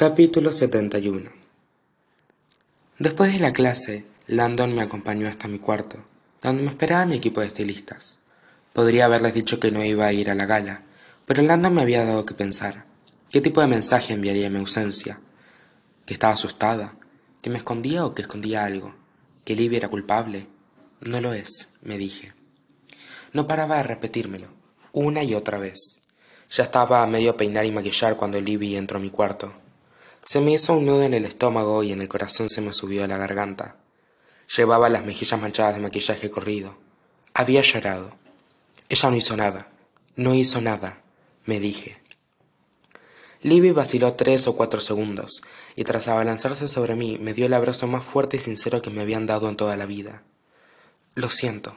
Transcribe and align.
Capítulo 0.00 0.50
71 0.50 1.30
Después 2.98 3.34
de 3.34 3.38
la 3.38 3.52
clase, 3.52 4.06
Landon 4.28 4.74
me 4.74 4.80
acompañó 4.80 5.28
hasta 5.28 5.46
mi 5.46 5.58
cuarto, 5.58 5.98
donde 6.40 6.62
me 6.62 6.70
esperaba 6.70 7.04
mi 7.04 7.16
equipo 7.16 7.42
de 7.42 7.48
estilistas. 7.48 8.22
Podría 8.72 9.04
haberles 9.04 9.34
dicho 9.34 9.60
que 9.60 9.70
no 9.70 9.84
iba 9.84 10.06
a 10.06 10.12
ir 10.14 10.30
a 10.30 10.34
la 10.34 10.46
gala, 10.46 10.84
pero 11.26 11.42
Landon 11.42 11.74
me 11.74 11.82
había 11.82 12.06
dado 12.06 12.24
que 12.24 12.32
pensar. 12.32 12.86
¿Qué 13.28 13.42
tipo 13.42 13.60
de 13.60 13.66
mensaje 13.66 14.14
enviaría 14.14 14.48
mi 14.48 14.58
ausencia? 14.58 15.20
¿Que 16.06 16.14
estaba 16.14 16.32
asustada? 16.32 16.94
¿Que 17.42 17.50
me 17.50 17.58
escondía 17.58 18.06
o 18.06 18.14
que 18.14 18.22
escondía 18.22 18.64
algo? 18.64 18.94
¿Que 19.44 19.54
Libby 19.54 19.76
era 19.76 19.90
culpable? 19.90 20.46
No 21.02 21.20
lo 21.20 21.34
es, 21.34 21.74
me 21.82 21.98
dije. 21.98 22.32
No 23.34 23.46
paraba 23.46 23.76
de 23.76 23.82
repetírmelo, 23.82 24.48
una 24.92 25.22
y 25.24 25.34
otra 25.34 25.58
vez. 25.58 26.08
Ya 26.50 26.64
estaba 26.64 27.02
a 27.02 27.06
medio 27.06 27.36
peinar 27.36 27.66
y 27.66 27.70
maquillar 27.70 28.16
cuando 28.16 28.40
Libby 28.40 28.76
entró 28.76 28.96
a 28.96 29.02
mi 29.02 29.10
cuarto. 29.10 29.52
Se 30.30 30.40
me 30.40 30.52
hizo 30.52 30.74
un 30.74 30.86
nudo 30.86 31.02
en 31.02 31.12
el 31.12 31.24
estómago 31.24 31.82
y 31.82 31.90
en 31.90 32.00
el 32.00 32.08
corazón 32.08 32.48
se 32.48 32.60
me 32.60 32.72
subió 32.72 33.02
a 33.02 33.08
la 33.08 33.18
garganta. 33.18 33.74
Llevaba 34.56 34.88
las 34.88 35.04
mejillas 35.04 35.40
manchadas 35.40 35.74
de 35.74 35.80
maquillaje 35.80 36.30
corrido. 36.30 36.76
Había 37.34 37.62
llorado. 37.62 38.14
Ella 38.88 39.10
no 39.10 39.16
hizo 39.16 39.36
nada. 39.36 39.72
No 40.14 40.32
hizo 40.36 40.60
nada, 40.60 41.02
me 41.46 41.58
dije. 41.58 42.00
Libby 43.42 43.72
vaciló 43.72 44.14
tres 44.14 44.46
o 44.46 44.54
cuatro 44.54 44.80
segundos, 44.80 45.42
y 45.74 45.82
tras 45.82 46.06
abalanzarse 46.06 46.68
sobre 46.68 46.94
mí 46.94 47.18
me 47.20 47.34
dio 47.34 47.46
el 47.46 47.52
abrazo 47.52 47.88
más 47.88 48.04
fuerte 48.04 48.36
y 48.36 48.38
sincero 48.38 48.82
que 48.82 48.90
me 48.90 49.00
habían 49.00 49.26
dado 49.26 49.48
en 49.48 49.56
toda 49.56 49.76
la 49.76 49.86
vida. 49.86 50.22
Lo 51.16 51.28
siento, 51.28 51.76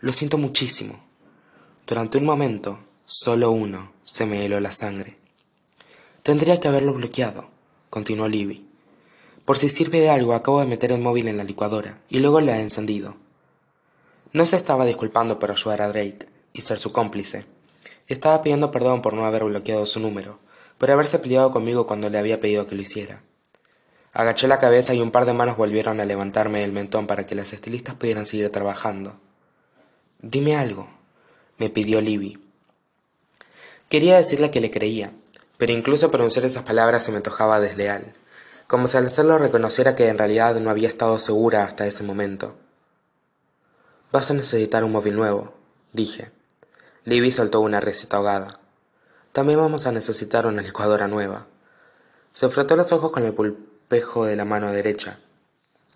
lo 0.00 0.12
siento 0.12 0.36
muchísimo. 0.36 1.02
Durante 1.86 2.18
un 2.18 2.26
momento, 2.26 2.80
solo 3.06 3.50
uno, 3.50 3.94
se 4.04 4.26
me 4.26 4.44
heló 4.44 4.60
la 4.60 4.74
sangre. 4.74 5.16
Tendría 6.22 6.60
que 6.60 6.68
haberlo 6.68 6.92
bloqueado 6.92 7.53
continuó 7.94 8.26
Libby. 8.26 8.66
Por 9.44 9.56
si 9.56 9.68
sirve 9.68 10.00
de 10.00 10.10
algo, 10.10 10.34
acabo 10.34 10.58
de 10.58 10.66
meter 10.66 10.90
el 10.90 11.00
móvil 11.00 11.28
en 11.28 11.36
la 11.36 11.44
licuadora 11.44 12.00
y 12.08 12.18
luego 12.18 12.40
la 12.40 12.58
he 12.58 12.60
encendido. 12.60 13.14
No 14.32 14.44
se 14.46 14.56
estaba 14.56 14.84
disculpando 14.84 15.38
por 15.38 15.52
ayudar 15.52 15.80
a 15.80 15.86
Drake 15.90 16.26
y 16.52 16.62
ser 16.62 16.80
su 16.80 16.90
cómplice. 16.90 17.44
Estaba 18.08 18.42
pidiendo 18.42 18.72
perdón 18.72 19.00
por 19.00 19.14
no 19.14 19.24
haber 19.24 19.44
bloqueado 19.44 19.86
su 19.86 20.00
número, 20.00 20.40
por 20.76 20.90
haberse 20.90 21.20
peleado 21.20 21.52
conmigo 21.52 21.86
cuando 21.86 22.10
le 22.10 22.18
había 22.18 22.40
pedido 22.40 22.66
que 22.66 22.74
lo 22.74 22.82
hiciera. 22.82 23.22
Agaché 24.12 24.48
la 24.48 24.58
cabeza 24.58 24.92
y 24.92 25.00
un 25.00 25.12
par 25.12 25.24
de 25.24 25.34
manos 25.34 25.56
volvieron 25.56 26.00
a 26.00 26.04
levantarme 26.04 26.64
el 26.64 26.72
mentón 26.72 27.06
para 27.06 27.26
que 27.26 27.36
las 27.36 27.52
estilistas 27.52 27.94
pudieran 27.94 28.26
seguir 28.26 28.50
trabajando. 28.50 29.20
Dime 30.20 30.56
algo, 30.56 30.88
me 31.58 31.70
pidió 31.70 32.00
Libby. 32.00 32.42
Quería 33.88 34.16
decirle 34.16 34.50
que 34.50 34.60
le 34.60 34.72
creía, 34.72 35.12
pero 35.64 35.72
incluso 35.72 36.10
pronunciar 36.10 36.44
esas 36.44 36.62
palabras 36.62 37.02
se 37.04 37.10
me 37.10 37.16
antojaba 37.16 37.58
desleal, 37.58 38.12
como 38.66 38.86
si 38.86 38.98
al 38.98 39.06
hacerlo 39.06 39.38
reconociera 39.38 39.94
que 39.94 40.10
en 40.10 40.18
realidad 40.18 40.54
no 40.56 40.68
había 40.68 40.90
estado 40.90 41.18
segura 41.18 41.64
hasta 41.64 41.86
ese 41.86 42.04
momento. 42.04 42.54
Vas 44.12 44.30
a 44.30 44.34
necesitar 44.34 44.84
un 44.84 44.92
móvil 44.92 45.16
nuevo, 45.16 45.54
dije. 45.94 46.30
Libby 47.04 47.32
soltó 47.32 47.62
una 47.62 47.80
risita 47.80 48.18
ahogada. 48.18 48.60
También 49.32 49.58
vamos 49.58 49.86
a 49.86 49.92
necesitar 49.92 50.46
una 50.46 50.60
licuadora 50.60 51.08
nueva. 51.08 51.46
Se 52.34 52.50
frotó 52.50 52.76
los 52.76 52.92
ojos 52.92 53.10
con 53.10 53.24
el 53.24 53.32
pulpejo 53.32 54.26
de 54.26 54.36
la 54.36 54.44
mano 54.44 54.70
derecha. 54.70 55.18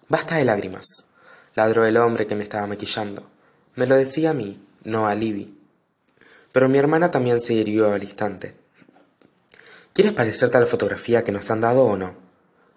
Basta 0.08 0.36
de 0.36 0.46
lágrimas, 0.46 1.08
ladró 1.55 1.84
el 1.84 1.98
hombre 1.98 2.27
que 2.27 2.36
me 2.36 2.44
estaba 2.44 2.66
maquillando. 2.66 3.28
Me 3.74 3.86
lo 3.86 3.96
decía 3.96 4.30
a 4.30 4.33
mí, 4.33 4.66
no 4.84 5.06
a 5.06 5.14
Libby. 5.14 5.61
Pero 6.52 6.70
mi 6.70 6.78
hermana 6.78 7.11
también 7.11 7.39
se 7.39 7.52
hirió 7.52 7.92
al 7.92 8.02
instante. 8.02 8.56
¿Quieres 9.98 10.12
parecerte 10.12 10.56
a 10.56 10.60
la 10.60 10.66
fotografía 10.66 11.24
que 11.24 11.32
nos 11.32 11.50
han 11.50 11.60
dado 11.60 11.82
o 11.82 11.96
no? 11.96 12.14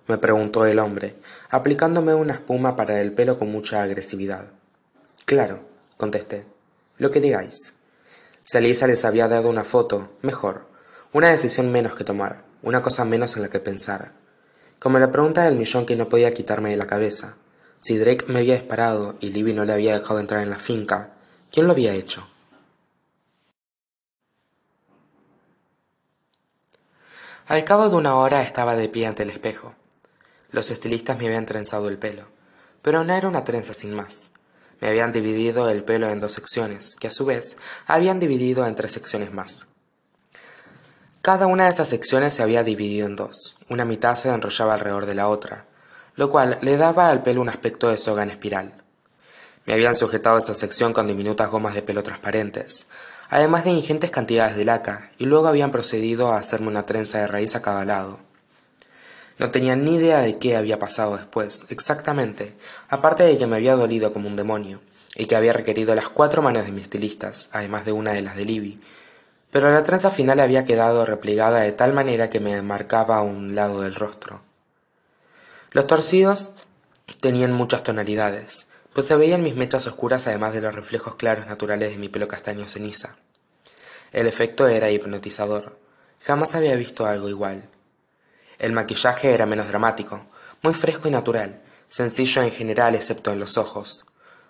me 0.08 0.18
preguntó 0.18 0.66
el 0.66 0.80
hombre, 0.80 1.18
aplicándome 1.52 2.16
una 2.16 2.34
espuma 2.34 2.76
para 2.76 3.00
el 3.00 3.14
pelo 3.14 3.38
con 3.38 3.52
mucha 3.52 3.84
agresividad. 3.84 4.54
Claro, 5.26 5.60
contesté. 5.98 6.48
Lo 6.98 7.12
que 7.12 7.22
digáis. 7.22 7.76
Si 8.44 8.60
Lisa 8.60 8.88
les 8.88 9.06
había 9.06 9.28
dado 9.28 9.52
una 9.52 9.64
foto, 9.64 10.18
mejor. 10.24 10.66
Una 11.14 11.30
decisión 11.30 11.72
menos 11.72 11.94
que 11.94 12.04
tomar, 12.04 12.44
una 12.64 12.82
cosa 12.82 13.06
menos 13.06 13.36
en 13.36 13.44
la 13.44 13.50
que 13.50 13.60
pensar. 13.60 14.14
Como 14.80 14.98
la 14.98 15.12
pregunta 15.12 15.44
del 15.44 15.54
millón 15.54 15.86
que 15.86 15.96
no 15.96 16.10
podía 16.10 16.34
quitarme 16.34 16.72
de 16.72 16.78
la 16.78 16.88
cabeza. 16.88 17.36
Si 17.82 18.00
Drake 18.00 18.26
me 18.30 18.40
había 18.40 18.56
disparado 18.56 19.18
y 19.20 19.30
Libby 19.30 19.54
no 19.54 19.64
le 19.64 19.74
había 19.74 19.96
dejado 19.96 20.20
entrar 20.20 20.42
en 20.42 20.50
la 20.50 20.58
finca, 20.58 21.12
¿quién 21.52 21.68
lo 21.68 21.74
había 21.74 21.94
hecho? 21.94 22.28
Al 27.52 27.66
cabo 27.66 27.90
de 27.90 27.98
una 27.98 28.16
hora 28.16 28.44
estaba 28.44 28.78
de 28.78 28.88
pie 28.88 29.08
ante 29.08 29.24
el 29.24 29.30
espejo. 29.30 29.76
Los 30.52 30.72
estilistas 30.72 31.18
me 31.18 31.26
habían 31.26 31.46
trenzado 31.46 31.90
el 31.90 31.98
pelo, 31.98 32.28
pero 32.82 33.04
no 33.04 33.14
era 33.14 33.28
una 33.28 33.44
trenza 33.44 33.74
sin 33.74 33.94
más. 33.94 34.30
Me 34.80 34.88
habían 34.88 35.12
dividido 35.12 35.70
el 35.70 35.84
pelo 35.84 36.10
en 36.10 36.22
dos 36.22 36.32
secciones, 36.32 36.96
que 36.96 37.08
a 37.08 37.12
su 37.12 37.26
vez 37.26 37.58
habían 37.88 38.22
dividido 38.22 38.66
en 38.66 38.76
tres 38.76 38.94
secciones 38.94 39.34
más. 39.34 39.68
Cada 41.22 41.46
una 41.46 41.66
de 41.66 41.72
esas 41.72 41.90
secciones 41.90 42.34
se 42.34 42.42
había 42.42 42.64
dividido 42.64 43.06
en 43.06 43.18
dos, 43.18 43.60
una 43.68 43.84
mitad 43.84 44.16
se 44.16 44.30
enrollaba 44.30 44.76
alrededor 44.76 45.06
de 45.06 45.16
la 45.16 45.28
otra, 45.28 45.66
lo 46.16 46.32
cual 46.32 46.58
le 46.62 46.78
daba 46.78 47.10
al 47.10 47.22
pelo 47.22 47.42
un 47.42 47.50
aspecto 47.50 47.90
de 47.90 47.98
soga 47.98 48.24
en 48.24 48.30
espiral. 48.30 48.82
Me 49.66 49.74
habían 49.74 49.96
sujetado 49.98 50.38
esa 50.38 50.54
sección 50.54 50.94
con 50.94 51.06
diminutas 51.06 51.52
gomas 51.52 51.76
de 51.76 51.82
pelo 51.82 52.02
transparentes, 52.02 52.88
además 53.32 53.64
de 53.64 53.72
ingentes 53.72 54.12
cantidades 54.12 54.58
de 54.58 54.66
laca, 54.66 55.10
y 55.18 55.26
luego 55.26 55.48
habían 55.48 55.72
procedido 55.72 56.34
a 56.34 56.38
hacerme 56.38 56.68
una 56.68 56.86
trenza 56.86 57.20
de 57.20 57.28
raíz 57.28 57.56
a 57.56 57.62
cada 57.62 57.86
lado. 57.86 58.20
No 59.40 59.52
tenía 59.52 59.78
ni 59.78 59.96
idea 59.96 60.20
de 60.20 60.38
qué 60.38 60.58
había 60.58 60.78
pasado 60.78 61.16
después, 61.16 61.66
exactamente, 61.70 62.54
aparte 62.90 63.24
de 63.24 63.38
que 63.38 63.48
me 63.48 63.56
había 63.56 63.78
dolido 63.78 64.12
como 64.12 64.28
un 64.28 64.36
demonio, 64.36 64.82
y 65.16 65.26
que 65.26 65.38
había 65.38 65.54
requerido 65.54 65.96
las 65.96 66.10
cuatro 66.10 66.42
manos 66.42 66.66
de 66.66 66.74
mis 66.74 66.84
estilistas, 66.84 67.50
además 67.54 67.86
de 67.86 67.94
una 67.94 68.12
de 68.12 68.22
las 68.22 68.36
de 68.36 68.44
Libby, 68.44 68.82
pero 69.50 69.72
la 69.72 69.84
trenza 69.84 70.12
final 70.12 70.42
había 70.42 70.66
quedado 70.66 71.06
replegada 71.06 71.60
de 71.60 71.72
tal 71.72 71.94
manera 71.94 72.30
que 72.30 72.42
me 72.42 72.62
marcaba 72.62 73.22
un 73.22 73.56
lado 73.56 73.82
del 73.82 73.96
rostro. 73.96 74.42
Los 75.72 75.88
torcidos 75.88 76.56
tenían 77.22 77.54
muchas 77.54 77.84
tonalidades, 77.84 78.71
pues 78.94 79.08
se 79.08 79.16
veían 79.16 79.44
mis 79.44 79.56
mechas 79.56 79.88
oscuras 79.88 80.28
además 80.28 80.54
de 80.54 80.62
los 80.62 80.76
reflejos 80.76 81.16
claros 81.16 81.48
naturales 81.48 81.92
de 81.92 81.98
mi 81.98 82.10
pelo 82.10 82.28
castaño 82.28 82.68
ceniza. 82.68 83.18
El 84.12 84.28
efecto 84.28 84.68
era 84.68 84.92
hipnotizador. 84.92 85.80
Jamás 86.20 86.56
había 86.56 86.76
visto 86.76 87.06
algo 87.06 87.30
igual. 87.30 87.70
El 88.60 88.74
maquillaje 88.74 89.34
era 89.34 89.46
menos 89.46 89.68
dramático, 89.68 90.28
muy 90.62 90.74
fresco 90.74 91.08
y 91.08 91.12
natural, 91.12 91.62
sencillo 91.88 92.44
en 92.44 92.52
general 92.52 92.94
excepto 92.94 93.32
en 93.32 93.40
los 93.40 93.58
ojos. 93.58 94.06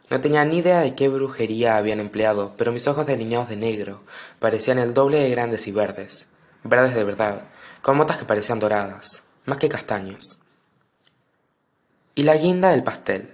No 0.09 0.19
tenía 0.19 0.43
ni 0.43 0.57
idea 0.57 0.81
de 0.81 0.95
qué 0.95 1.07
brujería 1.07 1.77
habían 1.77 1.99
empleado, 1.99 2.53
pero 2.57 2.73
mis 2.73 2.87
ojos 2.87 3.05
delineados 3.05 3.47
de 3.47 3.55
negro 3.55 4.03
parecían 4.39 4.79
el 4.79 4.93
doble 4.93 5.19
de 5.19 5.29
grandes 5.29 5.67
y 5.67 5.71
verdes, 5.71 6.31
verdes 6.63 6.95
de 6.95 7.03
verdad, 7.03 7.47
con 7.81 7.95
motas 7.95 8.17
que 8.17 8.25
parecían 8.25 8.59
doradas, 8.59 9.27
más 9.45 9.57
que 9.57 9.69
castaños. 9.69 10.39
Y 12.15 12.23
la 12.23 12.35
guinda 12.35 12.71
del 12.71 12.83
pastel, 12.83 13.33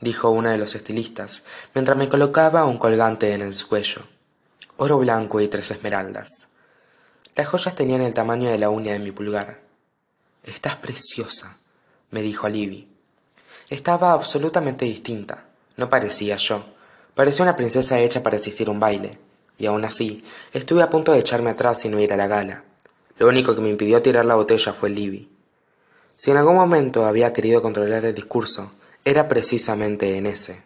dijo 0.00 0.30
uno 0.30 0.50
de 0.50 0.58
los 0.58 0.74
estilistas, 0.74 1.44
mientras 1.74 1.96
me 1.96 2.08
colocaba 2.08 2.64
un 2.64 2.78
colgante 2.78 3.32
en 3.32 3.40
el 3.40 3.54
cuello. 3.66 4.02
Oro 4.76 4.98
blanco 4.98 5.40
y 5.40 5.48
tres 5.48 5.70
esmeraldas. 5.70 6.48
Las 7.34 7.48
joyas 7.48 7.74
tenían 7.74 8.02
el 8.02 8.14
tamaño 8.14 8.50
de 8.50 8.58
la 8.58 8.70
uña 8.70 8.92
de 8.92 8.98
mi 8.98 9.12
pulgar. 9.12 9.60
Estás 10.42 10.76
preciosa, 10.76 11.58
me 12.10 12.22
dijo 12.22 12.48
Libby. 12.48 12.88
Estaba 13.68 14.12
absolutamente 14.12 14.84
distinta. 14.84 15.44
No 15.76 15.90
parecía 15.90 16.36
yo. 16.36 16.64
Parecía 17.14 17.42
una 17.42 17.56
princesa 17.56 17.98
hecha 17.98 18.22
para 18.22 18.36
asistir 18.36 18.68
a 18.68 18.70
un 18.70 18.80
baile. 18.80 19.18
Y 19.58 19.66
aún 19.66 19.84
así, 19.84 20.24
estuve 20.52 20.82
a 20.82 20.90
punto 20.90 21.12
de 21.12 21.18
echarme 21.18 21.50
atrás 21.50 21.84
y 21.84 21.88
no 21.88 21.98
ir 21.98 22.12
a 22.12 22.16
la 22.16 22.26
gala. 22.26 22.64
Lo 23.18 23.28
único 23.28 23.54
que 23.54 23.62
me 23.62 23.70
impidió 23.70 24.02
tirar 24.02 24.24
la 24.24 24.34
botella 24.34 24.72
fue 24.72 24.90
Libby. 24.90 25.30
Si 26.14 26.30
en 26.30 26.36
algún 26.36 26.54
momento 26.54 27.06
había 27.06 27.32
querido 27.32 27.60
controlar 27.60 28.04
el 28.04 28.14
discurso, 28.14 28.72
era 29.06 29.28
precisamente 29.28 30.18
en 30.18 30.26
ese. 30.26 30.65